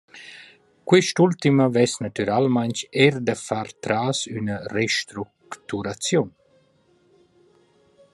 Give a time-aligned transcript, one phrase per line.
[0.91, 6.29] Quist’ultima vess natüralmaing eir da far tras üna restructuraziun.